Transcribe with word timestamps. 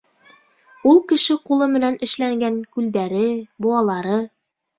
Ул 0.91 1.01
кеше 1.11 1.37
ҡулы 1.49 1.67
менән 1.73 1.99
эшләнгән 2.07 2.57
күлдәре, 2.79 3.23
быуалары! 3.67 4.19